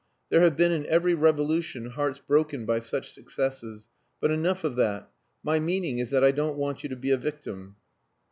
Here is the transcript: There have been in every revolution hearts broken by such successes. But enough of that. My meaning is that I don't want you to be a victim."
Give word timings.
There 0.31 0.41
have 0.41 0.57
been 0.57 0.71
in 0.71 0.87
every 0.87 1.13
revolution 1.13 1.91
hearts 1.91 2.17
broken 2.17 2.65
by 2.65 2.79
such 2.79 3.11
successes. 3.11 3.87
But 4.19 4.31
enough 4.31 4.63
of 4.63 4.75
that. 4.77 5.11
My 5.43 5.59
meaning 5.59 5.99
is 5.99 6.09
that 6.09 6.23
I 6.23 6.31
don't 6.31 6.57
want 6.57 6.81
you 6.81 6.89
to 6.89 6.95
be 6.95 7.11
a 7.11 7.17
victim." 7.17 7.75